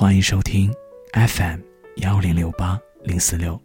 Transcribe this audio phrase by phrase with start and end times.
[0.00, 0.72] 欢迎收听
[1.12, 1.58] FM
[1.96, 3.60] 幺零六八零四六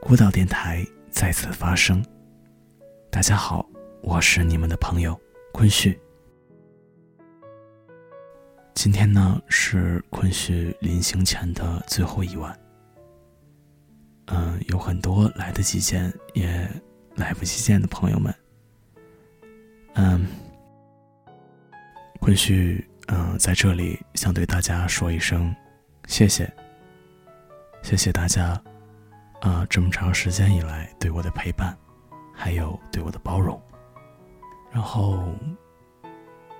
[0.00, 2.00] 孤岛电台再次发声。
[3.10, 3.68] 大家好，
[4.00, 5.20] 我是你们的朋友
[5.52, 5.98] 坤旭。
[8.74, 12.56] 今天呢是坤旭临行前的最后一晚。
[14.26, 16.70] 嗯，有很多来得及见也
[17.16, 18.32] 来不及见的朋友们。
[19.94, 20.28] 嗯，
[22.20, 22.88] 坤旭。
[23.08, 25.54] 嗯，在这里想对大家说一声，
[26.06, 26.50] 谢谢。
[27.80, 28.60] 谢谢大家，
[29.40, 31.76] 啊，这么长时间以来对我的陪伴，
[32.34, 33.58] 还有对我的包容。
[34.70, 35.24] 然后，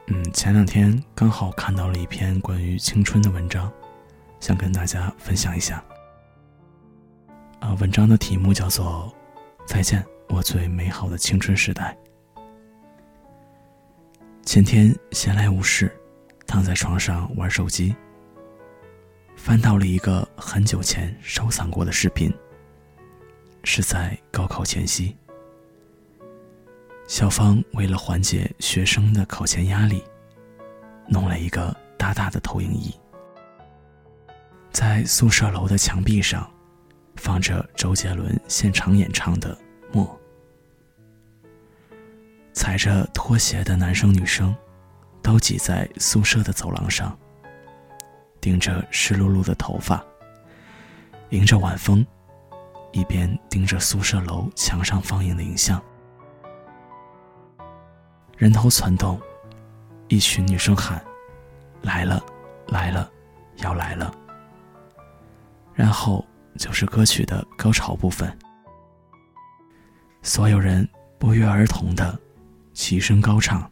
[0.06, 3.70] 嗯，前两天刚好看到了一篇关于青春的文章，
[4.40, 5.84] 想跟大家分享一下。
[7.60, 9.12] 啊，文章的题目叫做
[9.66, 11.94] 《再见，我最美好的青春时代》。
[14.46, 15.92] 前天闲来无事。
[16.48, 17.94] 躺在床上玩手机，
[19.36, 22.34] 翻到了一个很久前收藏过的视频。
[23.64, 25.14] 是在高考前夕，
[27.06, 30.02] 校方为了缓解学生的考前压力，
[31.06, 32.94] 弄了一个大大的投影仪，
[34.70, 36.50] 在宿舍楼的墙壁上，
[37.16, 39.54] 放着周杰伦现场演唱的
[39.92, 40.18] 《默》，
[42.54, 44.56] 踩着拖鞋的男生女生。
[45.28, 47.14] 都挤在宿舍的走廊上，
[48.40, 50.02] 顶着湿漉漉的头发，
[51.28, 52.02] 迎着晚风，
[52.92, 55.82] 一边盯着宿舍楼墙上放映的影像。
[58.38, 59.20] 人头攒动，
[60.08, 60.98] 一群女生喊
[61.82, 62.24] ：“来了，
[62.68, 63.10] 来了，
[63.56, 64.10] 要来了。”
[65.76, 66.26] 然后
[66.56, 68.34] 就是歌曲的高潮部分，
[70.22, 70.88] 所有人
[71.18, 72.18] 不约而同的
[72.72, 73.70] 齐声高唱。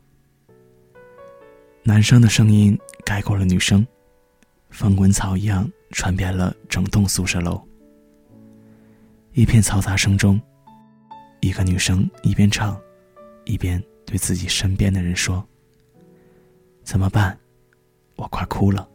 [1.86, 3.86] 男生的声音盖过了女生，
[4.70, 7.64] 风滚草一样传遍了整栋宿舍楼。
[9.34, 10.41] 一片嘈杂声中，
[11.38, 12.76] 一个女生一边唱，
[13.44, 15.46] 一边对自己身边的人说
[16.82, 17.38] ：“怎么办？
[18.16, 18.88] 我快哭了。”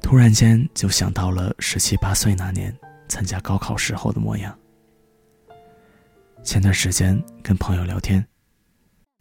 [0.00, 2.72] 突然间就想到了十七八岁那年
[3.08, 4.56] 参加高考时候的模样。
[6.44, 8.24] 前段时间跟朋友聊天，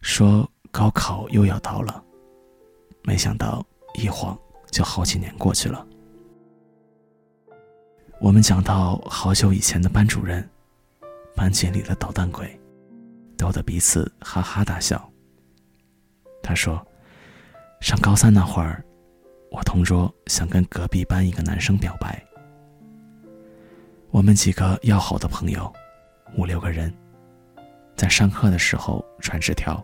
[0.02, 0.48] 说。
[0.78, 2.04] 高考又要到了，
[3.02, 3.66] 没想到
[3.96, 4.38] 一晃
[4.70, 5.84] 就好几年过去了。
[8.20, 10.48] 我们讲到好久以前的班主任，
[11.36, 12.48] 班级里的捣蛋鬼，
[13.36, 15.12] 逗得彼此哈哈大笑。
[16.44, 16.80] 他说，
[17.82, 18.86] 上高三那会儿，
[19.50, 22.24] 我同桌想跟隔壁班一个男生表白。
[24.12, 25.74] 我们几个要好的朋友，
[26.38, 26.94] 五六个人，
[27.96, 29.84] 在上课的时候传纸条。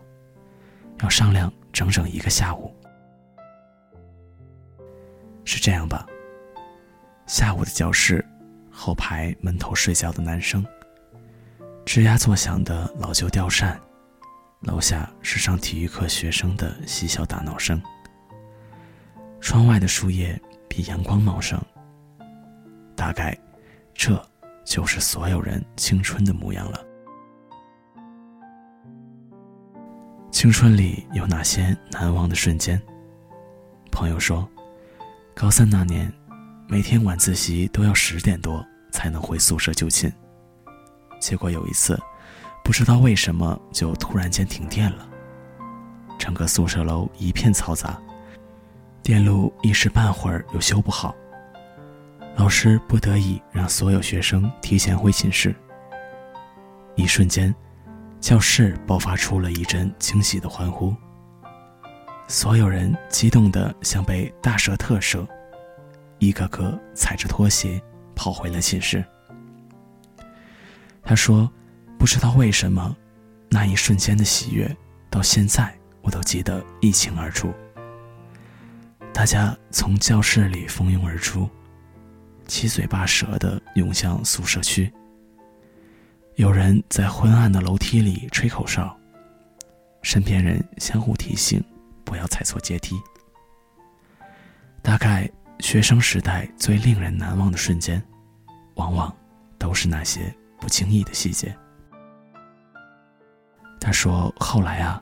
[1.00, 2.74] 要商量整整一个下午，
[5.44, 6.06] 是这样吧？
[7.26, 8.24] 下午的教室，
[8.70, 10.64] 后排闷头睡觉的男生，
[11.84, 13.80] 吱呀作响的老旧吊扇，
[14.60, 17.80] 楼下是上体育课学生的嬉笑打闹声。
[19.40, 21.60] 窗外的树叶比阳光茂盛，
[22.96, 23.38] 大概，
[23.92, 24.22] 这
[24.64, 26.84] 就是所有人青春的模样了。
[30.34, 32.82] 青春里有哪些难忘的瞬间？
[33.92, 34.46] 朋友说，
[35.32, 36.12] 高三那年，
[36.66, 40.12] 每天晚自习都要十点多才能回宿舍就寝。
[41.20, 41.96] 结果有一次，
[42.64, 45.08] 不知道为什么就突然间停电了，
[46.18, 47.96] 整个宿舍楼一片嘈杂，
[49.04, 51.14] 电路一时半会儿又修不好，
[52.34, 55.54] 老师不得已让所有学生提前回寝室。
[56.96, 57.54] 一瞬间。
[58.24, 60.96] 教室爆发出了一阵惊喜的欢呼，
[62.26, 65.28] 所有人激动的像被大蛇特赦，
[66.20, 67.78] 一个个踩着拖鞋
[68.16, 69.04] 跑回了寝室。
[71.02, 71.52] 他说
[72.00, 72.96] ：“不知道为什么，
[73.50, 74.74] 那一瞬间的喜悦，
[75.10, 77.52] 到现在我都记得一清二楚。”
[79.12, 81.46] 大家从教室里蜂拥而出，
[82.46, 84.90] 七嘴八舌的涌向宿舍区。
[86.36, 88.96] 有人在昏暗的楼梯里吹口哨，
[90.02, 91.62] 身边人相互提醒，
[92.04, 93.00] 不要踩错阶梯。
[94.82, 98.02] 大概学生时代最令人难忘的瞬间，
[98.74, 99.14] 往往
[99.58, 101.56] 都是那些不经意的细节。
[103.80, 105.00] 他说：“后来啊，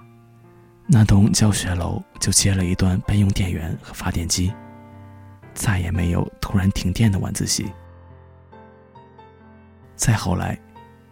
[0.86, 4.52] 那栋教学楼就接了一段备用电源和发电机，
[5.54, 7.72] 再也没有突然停电的晚自习。
[9.96, 10.58] 再后来。”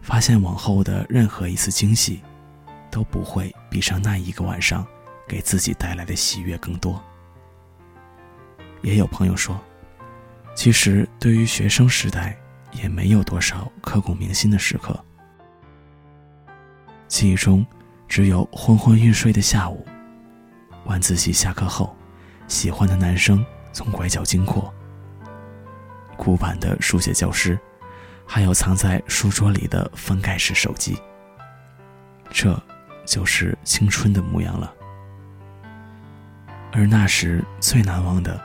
[0.00, 2.20] 发现往后的任何一次惊喜，
[2.90, 4.86] 都不会比上那一个晚上
[5.28, 7.02] 给自己带来的喜悦更多。
[8.82, 9.60] 也有朋友说，
[10.54, 12.36] 其实对于学生时代，
[12.72, 14.98] 也没有多少刻骨铭心的时刻。
[17.06, 17.66] 记忆中，
[18.08, 19.84] 只有昏昏欲睡的下午，
[20.86, 21.94] 晚自习下课后，
[22.48, 24.72] 喜欢的男生从拐角经过，
[26.16, 27.58] 古板的书写教师，
[28.32, 30.96] 还有藏在书桌里的翻盖式手机。
[32.30, 32.56] 这，
[33.04, 34.72] 就是青春的模样了。
[36.70, 38.40] 而那时最难忘的，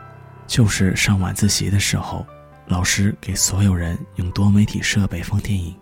[0.48, 2.26] 就是上晚自习的时候，
[2.66, 5.76] 老师给所有人用多媒体设备放电影，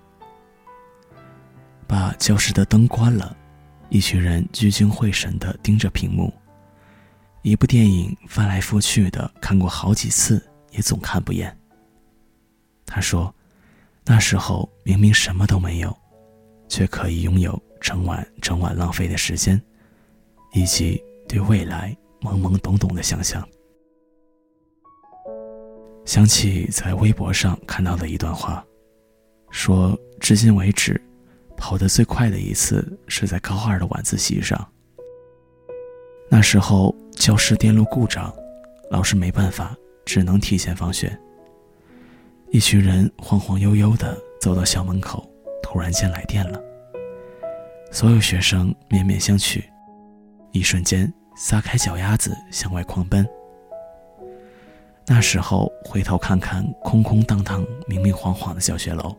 [1.88, 3.34] 把教室的灯关了，
[3.88, 6.34] 一群人聚精会神地盯着屏幕，
[7.42, 11.58] 一部电影翻来覆去的看过好几次，也总看不厌。
[12.86, 13.34] 他说，
[14.06, 15.96] 那时候明明什么都没有，
[16.68, 19.62] 却可以拥有整晚整晚浪费的时间，
[20.54, 21.96] 以及对未来。
[22.24, 23.46] 懵懵懂懂的想象，
[26.06, 28.66] 想起在微博上看到的一段话，
[29.52, 31.02] 说至今为止，
[31.58, 34.66] 跑得最快的一次是在高二的晚自习上。
[36.30, 38.34] 那时候教室电路故障，
[38.90, 39.76] 老师没办法，
[40.06, 41.20] 只能提前放学。
[42.54, 45.28] 一群人晃晃悠悠的走到校门口，
[45.64, 46.62] 突然间来电了，
[47.92, 49.64] 所有学生面面相觑，
[50.52, 51.12] 一瞬间。
[51.36, 53.28] 撒开脚丫子向外狂奔。
[55.08, 59.18] 那时候回头看看空空荡荡、明明晃晃的教学楼，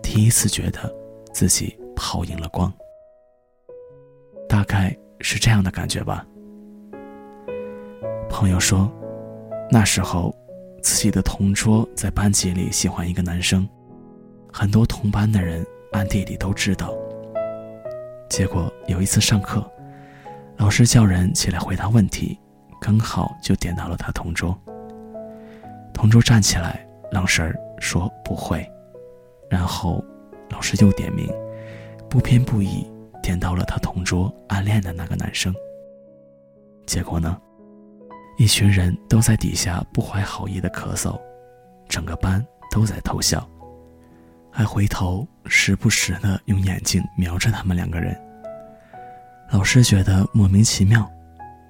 [0.00, 0.94] 第一次觉得
[1.32, 2.72] 自己跑赢了光。
[4.48, 6.24] 大概是这样的感觉吧。
[8.30, 8.88] 朋友说，
[9.72, 10.32] 那时候
[10.84, 13.66] 自己的同桌在班级里喜欢一个男生，
[14.52, 16.94] 很多同班的人暗地里都知道。
[18.28, 19.68] 结果有一次上课。
[20.56, 22.38] 老师叫人起来回答问题，
[22.80, 24.56] 刚好就点到了他同桌。
[25.92, 28.64] 同桌站起来，愣神儿说不会，
[29.50, 30.04] 然后
[30.50, 31.28] 老师又点名，
[32.08, 32.88] 不偏不倚
[33.20, 35.52] 点到了他同桌暗恋的那个男生。
[36.86, 37.36] 结果呢，
[38.36, 41.18] 一群人都在底下不怀好意的咳嗽，
[41.88, 43.48] 整个班都在偷笑，
[44.50, 48.20] 还回头时不时的用眼睛瞄着他们两个人。
[49.52, 51.08] 老师觉得莫名其妙，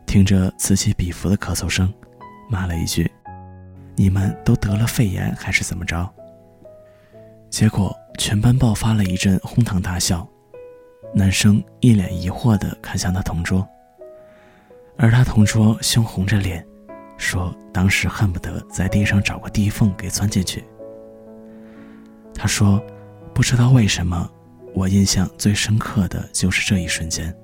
[0.06, 1.92] 听着此起彼伏的咳嗽声，
[2.48, 3.10] 骂了一句
[3.94, 6.08] ：“你们都得了肺炎还是怎么着？”
[7.50, 10.26] 结果全班爆发了一阵哄堂大笑，
[11.14, 13.68] 男生一脸疑惑地看向他同桌，
[14.96, 16.64] 而他同桌羞红着脸，
[17.16, 20.64] 说：“当时恨不得在地上找个地缝给钻进去。”
[22.34, 22.82] 他说
[23.34, 24.30] ：“不知道为什么，
[24.74, 27.34] 我印象最深刻的就是这一瞬间。”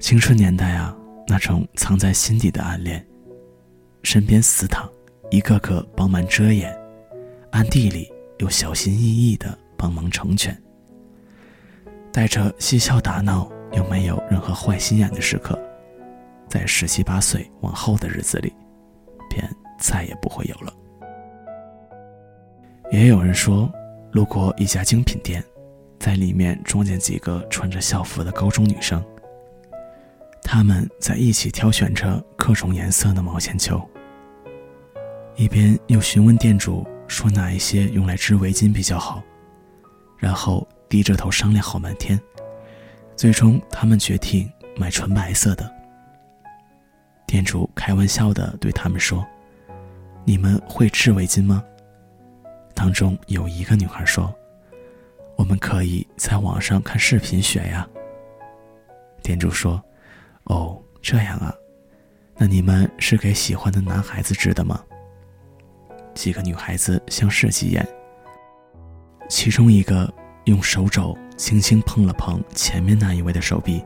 [0.00, 0.94] 青春年代啊，
[1.26, 3.04] 那种藏在心底的暗恋，
[4.02, 4.90] 身边死党，
[5.30, 6.76] 一个个帮忙遮掩，
[7.52, 10.60] 暗地里又小心翼翼的帮忙成全，
[12.12, 15.58] 带着嬉笑打闹又没有任何坏心眼的时刻，
[16.48, 18.52] 在十七八岁往后的日子里，
[19.28, 20.72] 便再也不会有了。
[22.92, 23.70] 也有人说，
[24.12, 25.42] 路过一家精品店，
[25.98, 29.04] 在里面撞见几个穿着校服的高中女生。
[30.42, 33.82] 他们在一起挑选着各种颜色的毛线球，
[35.34, 39.22] 一边又询问店主说哪一些用来织围巾比较好，
[40.18, 42.20] 然后低着头商量好半天，
[43.16, 45.70] 最终他们决定买纯白色的。
[47.26, 49.24] 店主开玩笑的对他们说
[50.24, 51.62] ：“你们会织围巾吗？”
[52.74, 54.34] 当中有一个女孩说
[55.36, 57.88] ：“我们可以在网上看视频学呀。”
[59.22, 59.82] 店主说。
[60.48, 61.54] 哦，这样啊，
[62.36, 64.78] 那你们是给喜欢的男孩子织的吗？
[66.14, 67.88] 几个女孩子相视几眼，
[69.26, 70.12] 其中一个
[70.44, 73.84] 用手肘轻轻碰了碰前面那一位的手臂。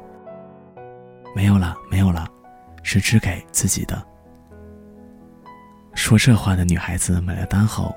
[1.35, 2.27] 没有了，没有了，
[2.83, 4.07] 是织给自己的。
[5.95, 7.95] 说这话的女孩子买了单后，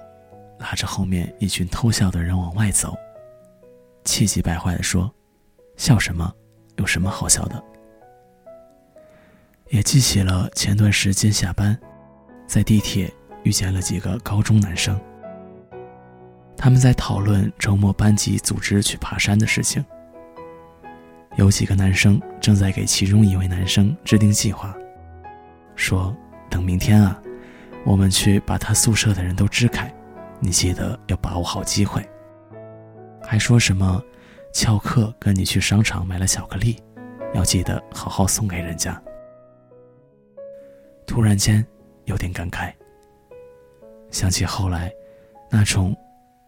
[0.59, 2.95] 拉着后面一群偷笑的人往外走，
[4.03, 5.11] 气急败坏地说
[5.77, 6.33] ：“笑什么？
[6.77, 7.63] 有什么好笑的？”
[9.69, 11.77] 也记起了前段时间下班，
[12.45, 13.11] 在地铁
[13.43, 14.99] 遇见了几个高中男生。
[16.61, 19.83] 他们在讨论周末班级组织去爬山的事情。
[21.35, 24.71] 有几个男生正在给其中一位男生制定计划，
[25.75, 26.15] 说
[26.51, 27.19] ：“等明天啊，
[27.83, 29.91] 我们去把他宿舍的人都支开，
[30.39, 32.07] 你记得要把握好机会。”
[33.25, 33.99] 还说什么
[34.53, 36.79] 翘课跟你去商场买了巧克力，
[37.33, 39.01] 要记得好好送给人家。
[41.07, 41.65] 突然间
[42.05, 42.71] 有点感慨，
[44.11, 44.91] 想起后来
[45.49, 45.95] 那种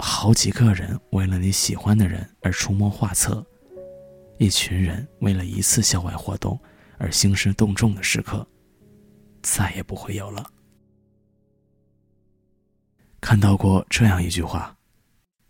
[0.06, 3.42] 好几个人为了你喜欢的人而出谋划策，
[4.38, 6.60] 一群人为了一次校外活动
[6.98, 8.46] 而兴师动众的时刻，
[9.42, 10.46] 再也不会有了。
[13.22, 14.76] 看到过这样一句话，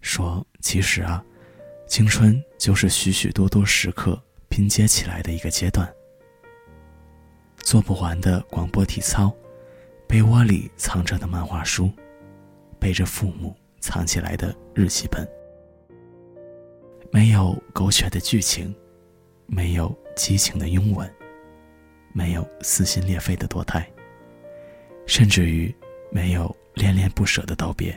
[0.01, 1.25] 说其实啊，
[1.87, 5.91] 青春就是许许多多时刻拼接起来的一个阶段。
[7.57, 9.35] 做不完的广播体操，
[10.07, 11.91] 被窝里藏着的漫画书，
[12.79, 15.27] 背着父母藏起来的日记本，
[17.11, 18.73] 没有狗血的剧情，
[19.45, 21.13] 没有激情的拥吻，
[22.13, 23.85] 没有撕心裂肺的堕胎，
[25.05, 25.75] 甚至于
[26.09, 26.55] 没有。
[26.75, 27.95] 恋恋不舍的道别，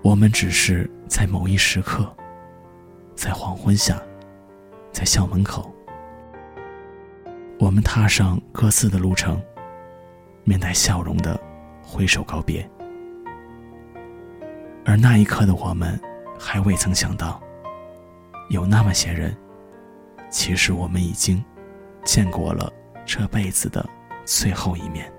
[0.00, 2.10] 我们只是在某一时刻，
[3.14, 4.02] 在黄昏下，
[4.90, 5.70] 在校门口，
[7.58, 9.38] 我们踏上各自的路程，
[10.44, 11.38] 面带笑容的
[11.82, 12.66] 挥手告别。
[14.84, 15.98] 而那一刻的我们，
[16.38, 17.40] 还未曾想到，
[18.48, 19.36] 有那么些人，
[20.30, 21.42] 其实我们已经
[22.04, 22.72] 见过了
[23.04, 23.86] 这辈子的
[24.24, 25.10] 最后一面。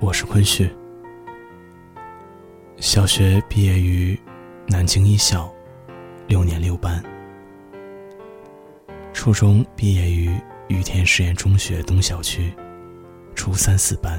[0.00, 0.70] 我是昆旭，
[2.76, 4.18] 小学毕业于
[4.66, 5.52] 南京一校，
[6.26, 7.02] 六年六班；
[9.12, 10.38] 初中毕业于
[10.68, 12.52] 玉田实验中学东校区，
[13.34, 14.18] 初三四班；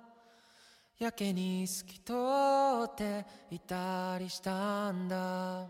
[1.03, 2.13] やけに透き通
[2.85, 5.65] っていたりしたんだ。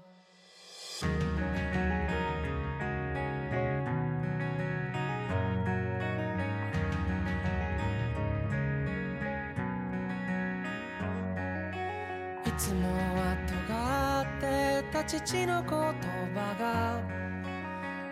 [12.45, 16.99] いつもは尖ってた父の言葉が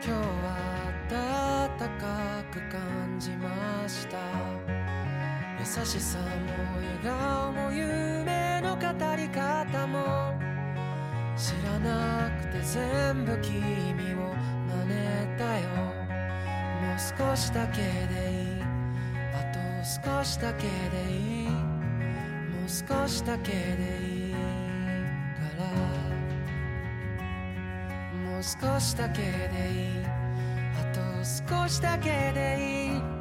[0.02, 0.56] 今日は
[1.78, 3.59] 暖かく感じました
[5.60, 6.26] 優しさも
[6.78, 8.82] 笑顔も夢の語
[9.18, 10.34] り方も
[11.36, 14.34] 知らなくて全部君を
[14.68, 15.68] 真似たよ。
[16.82, 17.84] もう少しだけで
[18.32, 18.64] いい。
[19.34, 20.70] あと少しだけで
[21.12, 21.50] いい。
[21.50, 23.58] もう少しだけで
[24.02, 24.40] いいか
[25.60, 25.66] ら。
[28.32, 29.28] もう少しだけで
[29.72, 30.06] いい。
[30.80, 33.19] あと少しだけでいい。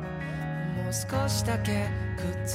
[0.90, 2.48] 少しだけくっ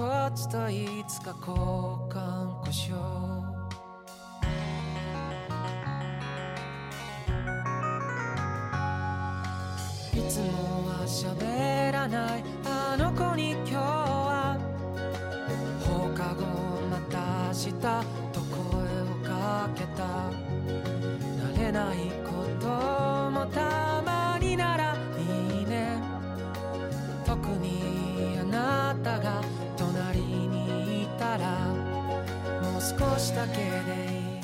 [0.00, 1.56] った一つといつか交
[2.08, 2.96] 換故障。
[10.12, 10.46] いつも
[10.88, 12.44] は喋らない。
[12.64, 14.58] あの子に今日は
[15.80, 16.44] 放課後
[16.90, 17.72] また明日
[18.32, 18.58] と声
[19.02, 20.30] をかけた。
[21.54, 22.19] 慣れない
[32.90, 34.40] 少しだけでいい。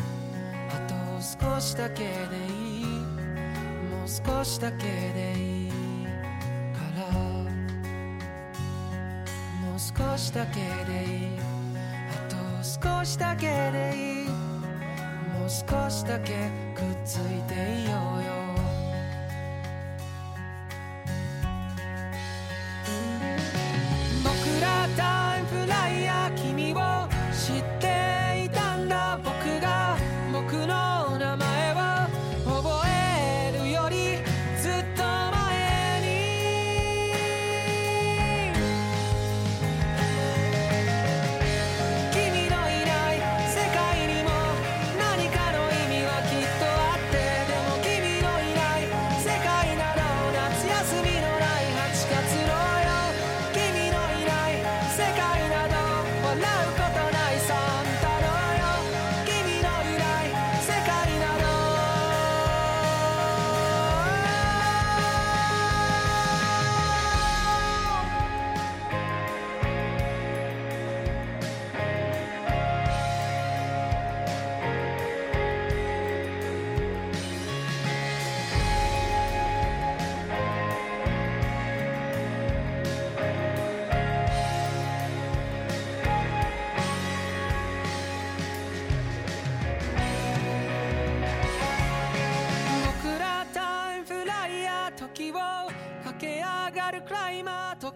[0.71, 2.09] あと少しだけで
[2.47, 2.85] いい。
[3.91, 5.71] もう少しだけでいい。
[6.73, 7.11] から。
[9.61, 11.38] もう少しだけでいい
[12.09, 14.29] あと少しだけでいい。
[14.29, 18.46] もう少しだけくっついていようよ。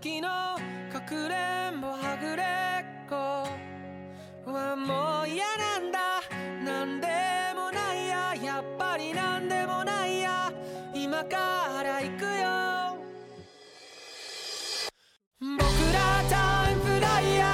[0.01, 0.29] 時の
[0.91, 2.47] かくれんぼはぐれっ
[3.07, 3.15] こ。
[4.51, 6.23] はもう嫌なんだ。
[6.65, 7.07] なんで
[7.55, 8.35] もないや。
[8.43, 10.51] やっぱりなんでもないや。
[10.95, 12.97] 今から行くよ。
[15.39, 15.61] 僕
[15.93, 17.50] らタイムフライヤー。